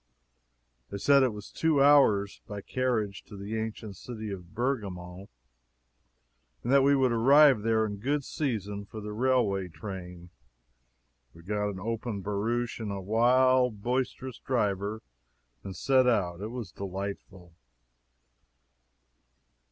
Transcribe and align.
They 0.89 0.97
said 0.97 1.21
it 1.21 1.31
was 1.31 1.51
two 1.51 1.79
hours, 1.83 2.41
by 2.47 2.61
carriage 2.61 3.21
to 3.25 3.37
the 3.37 3.55
ancient 3.59 3.95
city 3.97 4.31
of 4.31 4.55
Bergamo, 4.55 5.29
and 6.63 6.71
that 6.73 6.81
we 6.81 6.95
would 6.95 7.11
arrive 7.11 7.61
there 7.61 7.85
in 7.85 7.97
good 7.97 8.23
season 8.23 8.83
for 8.87 8.99
the 8.99 9.13
railway 9.13 9.67
train. 9.67 10.31
We 11.35 11.43
got 11.43 11.69
an 11.69 11.79
open 11.79 12.21
barouche 12.23 12.79
and 12.79 12.91
a 12.91 12.99
wild, 12.99 13.83
boisterous 13.83 14.39
driver, 14.39 15.03
and 15.63 15.75
set 15.75 16.07
out. 16.07 16.41
It 16.41 16.47
was 16.49 16.71
delightful. 16.71 17.53